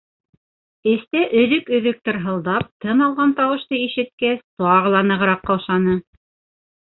[0.91, 5.97] Эстә өҙөк-өҙөк тырһылдап тын алған тауышты ишеткәс, тағы ла нығыраҡ ҡаушаны.